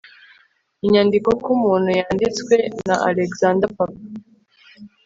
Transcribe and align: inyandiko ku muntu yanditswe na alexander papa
inyandiko 0.85 1.29
ku 1.43 1.51
muntu 1.63 1.89
yanditswe 1.99 2.55
na 2.87 2.95
alexander 3.09 3.69
papa 3.77 4.01